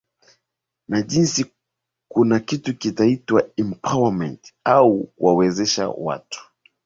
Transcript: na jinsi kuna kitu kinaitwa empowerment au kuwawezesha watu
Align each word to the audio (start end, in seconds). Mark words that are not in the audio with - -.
na 0.87 1.01
jinsi 1.01 1.45
kuna 2.07 2.39
kitu 2.39 2.77
kinaitwa 2.77 3.49
empowerment 3.57 4.53
au 4.63 5.03
kuwawezesha 5.03 5.89
watu 5.89 6.49